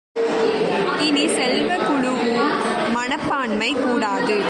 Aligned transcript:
இனிய 0.99 1.27
செல்வ, 1.35 1.69
குழூஉ 1.77 2.47
மனப்பான்மை 2.91 3.71
கூடாது. 3.73 4.37